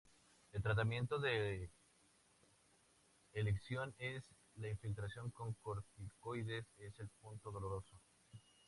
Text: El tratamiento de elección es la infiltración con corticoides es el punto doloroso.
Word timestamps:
El 0.53 0.63
tratamiento 0.63 1.19
de 1.19 1.69
elección 3.33 3.93
es 3.99 4.23
la 4.55 4.67
infiltración 4.69 5.29
con 5.29 5.53
corticoides 5.61 6.65
es 6.79 6.97
el 6.99 7.07
punto 7.21 7.51
doloroso. 7.51 7.95